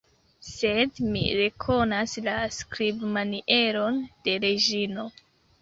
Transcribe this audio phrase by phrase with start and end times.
[0.45, 5.07] Sed mi rekonas la skribmanieron de Reĝino!